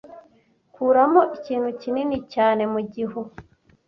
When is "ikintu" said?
1.37-1.69